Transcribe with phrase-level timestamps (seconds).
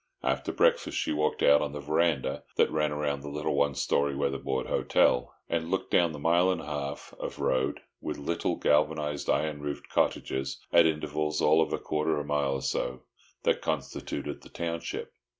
[0.23, 4.15] After breakfast she walked out on the verandah that ran round the little one story
[4.15, 9.29] weatherboard hotel, and looked down the mile and a half of road, with little galvanised
[9.29, 13.03] iron roofed cottages at intervals of a quarter of a mile or so,
[13.43, 15.13] that constituted the township.